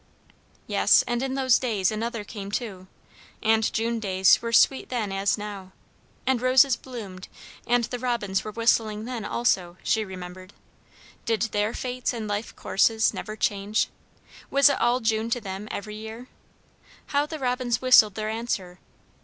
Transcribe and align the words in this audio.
Yes, 0.65 1.03
and 1.05 1.21
in 1.21 1.35
those 1.35 1.59
clays 1.59 1.91
another 1.91 2.23
came 2.23 2.49
too; 2.49 2.87
and 3.43 3.71
June 3.71 3.99
days 3.99 4.41
were 4.41 4.51
sweet 4.51 4.89
then 4.89 5.11
as 5.11 5.37
now; 5.37 5.73
and 6.25 6.41
roses 6.41 6.75
bloomed; 6.75 7.27
and 7.67 7.83
the 7.83 7.99
robins 7.99 8.43
were 8.43 8.49
whistling 8.49 9.05
then 9.05 9.23
also, 9.23 9.77
she 9.83 10.03
remembered; 10.03 10.53
did 11.25 11.41
their 11.51 11.75
fates 11.75 12.13
and 12.13 12.27
life 12.27 12.55
courses 12.55 13.13
never 13.13 13.35
change? 13.35 13.89
was 14.49 14.69
it 14.69 14.81
all 14.81 15.01
June 15.01 15.29
to 15.29 15.39
them, 15.39 15.67
every 15.69 15.97
year? 15.97 16.29
How 17.13 17.27
the 17.27 17.37
robins 17.37 17.79
whistled 17.79 18.15
their 18.15 18.27
answer! 18.29 18.79